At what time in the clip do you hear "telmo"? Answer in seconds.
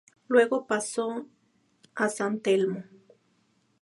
2.39-2.83